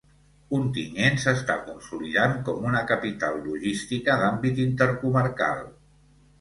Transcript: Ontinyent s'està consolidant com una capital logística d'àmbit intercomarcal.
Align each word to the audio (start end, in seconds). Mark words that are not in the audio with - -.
Ontinyent 0.59 1.19
s'està 1.23 1.57
consolidant 1.67 2.33
com 2.49 2.67
una 2.71 2.83
capital 2.93 3.39
logística 3.51 4.19
d'àmbit 4.25 4.65
intercomarcal. 4.67 5.65